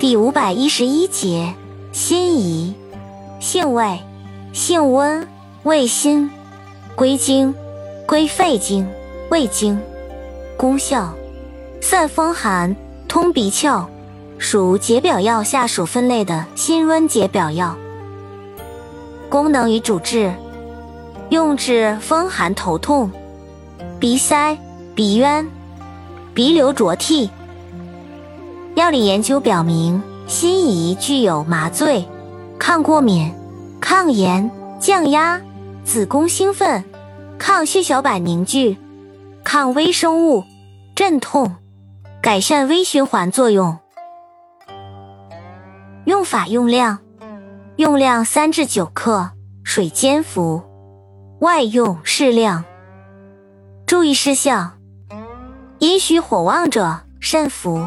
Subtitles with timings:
[0.00, 1.52] 第五百一十一节，
[1.92, 2.72] 辛夷，
[3.38, 4.00] 性味，
[4.50, 5.28] 性温，
[5.64, 6.30] 味辛，
[6.94, 7.54] 归经，
[8.06, 8.88] 归肺经、
[9.30, 9.78] 胃经。
[10.56, 11.12] 功效，
[11.82, 12.74] 散风寒，
[13.06, 13.84] 通鼻窍，
[14.38, 17.76] 属解表药下属分类的辛温解表药。
[19.28, 20.32] 功能与主治，
[21.28, 23.10] 用治风寒头痛、
[23.98, 24.56] 鼻塞、
[24.94, 25.46] 鼻渊、
[26.32, 27.28] 鼻流浊涕。
[28.80, 32.08] 药理研究表明，辛夷具有麻醉、
[32.58, 33.30] 抗过敏、
[33.78, 35.38] 抗炎、降压、
[35.84, 36.82] 子宫兴奋、
[37.38, 38.78] 抗血小板凝聚、
[39.44, 40.44] 抗微生物、
[40.94, 41.56] 镇痛、
[42.22, 43.76] 改善微循环作用。
[46.06, 47.00] 用法用量：
[47.76, 50.62] 用量三至九克，水煎服。
[51.40, 52.64] 外用适量。
[53.86, 54.78] 注意事项：
[55.80, 57.86] 阴虚火旺者慎服。